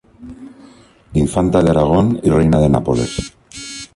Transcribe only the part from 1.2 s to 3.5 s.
Infanta de Aragón y reina de Nápoles.